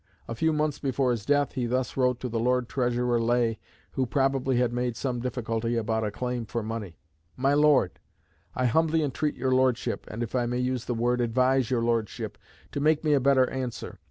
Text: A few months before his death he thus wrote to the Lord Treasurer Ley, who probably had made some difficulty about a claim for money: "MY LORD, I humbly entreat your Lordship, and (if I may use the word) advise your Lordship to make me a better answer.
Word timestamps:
A 0.27 0.33
few 0.33 0.51
months 0.51 0.79
before 0.79 1.11
his 1.11 1.27
death 1.27 1.51
he 1.51 1.67
thus 1.67 1.95
wrote 1.95 2.19
to 2.21 2.27
the 2.27 2.39
Lord 2.39 2.67
Treasurer 2.67 3.21
Ley, 3.21 3.59
who 3.91 4.07
probably 4.07 4.57
had 4.57 4.73
made 4.73 4.95
some 4.97 5.19
difficulty 5.19 5.77
about 5.77 6.03
a 6.03 6.09
claim 6.09 6.47
for 6.47 6.63
money: 6.63 6.97
"MY 7.37 7.53
LORD, 7.53 7.99
I 8.55 8.65
humbly 8.65 9.03
entreat 9.03 9.35
your 9.35 9.51
Lordship, 9.51 10.07
and 10.09 10.23
(if 10.23 10.33
I 10.33 10.47
may 10.47 10.57
use 10.57 10.85
the 10.85 10.95
word) 10.95 11.21
advise 11.21 11.69
your 11.69 11.83
Lordship 11.83 12.39
to 12.71 12.79
make 12.79 13.03
me 13.03 13.13
a 13.13 13.19
better 13.19 13.47
answer. 13.51 13.99